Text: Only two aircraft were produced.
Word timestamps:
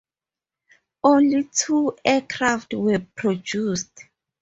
Only 1.03 1.43
two 1.53 1.95
aircraft 2.03 2.73
were 2.73 3.05
produced. 3.15 4.05